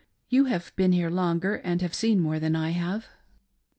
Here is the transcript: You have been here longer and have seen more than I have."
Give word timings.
You 0.29 0.45
have 0.45 0.75
been 0.75 0.93
here 0.93 1.11
longer 1.11 1.57
and 1.57 1.79
have 1.83 1.93
seen 1.93 2.21
more 2.21 2.39
than 2.39 2.55
I 2.55 2.71
have." 2.71 3.05